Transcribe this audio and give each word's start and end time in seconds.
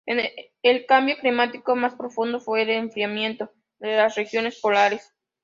El 0.63 0.87
cambio 0.87 1.15
climático 1.19 1.75
más 1.75 1.93
profundo 1.93 2.39
fue 2.39 2.63
el 2.63 2.71
enfriamiento 2.71 3.51
de 3.77 3.97
las 3.97 4.15
regiones 4.15 4.59
polares. 4.59 5.13